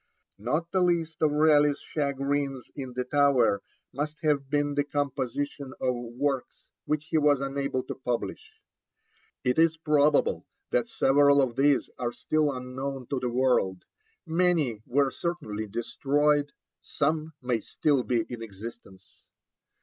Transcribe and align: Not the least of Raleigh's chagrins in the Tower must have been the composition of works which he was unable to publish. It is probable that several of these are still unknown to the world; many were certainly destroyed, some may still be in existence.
Not 0.39 0.71
the 0.71 0.81
least 0.81 1.21
of 1.21 1.29
Raleigh's 1.29 1.77
chagrins 1.79 2.71
in 2.75 2.93
the 2.93 3.03
Tower 3.03 3.61
must 3.93 4.17
have 4.23 4.49
been 4.49 4.73
the 4.73 4.83
composition 4.83 5.75
of 5.79 5.93
works 5.95 6.65
which 6.85 7.05
he 7.09 7.19
was 7.19 7.39
unable 7.39 7.83
to 7.83 7.93
publish. 7.93 8.63
It 9.43 9.59
is 9.59 9.77
probable 9.77 10.47
that 10.71 10.89
several 10.89 11.39
of 11.39 11.55
these 11.55 11.87
are 11.99 12.11
still 12.13 12.51
unknown 12.51 13.09
to 13.11 13.19
the 13.19 13.29
world; 13.29 13.85
many 14.25 14.81
were 14.87 15.11
certainly 15.11 15.67
destroyed, 15.67 16.51
some 16.81 17.33
may 17.39 17.59
still 17.59 18.01
be 18.01 18.23
in 18.27 18.41
existence. 18.41 19.21